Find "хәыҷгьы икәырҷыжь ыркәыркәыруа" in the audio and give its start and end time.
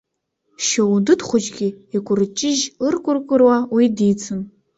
1.27-3.57